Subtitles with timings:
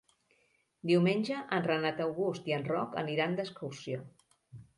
[0.91, 4.03] Diumenge en Renat August i en Roc aniran d'excursió.